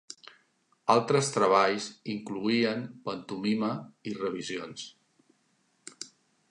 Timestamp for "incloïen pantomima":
2.13-3.71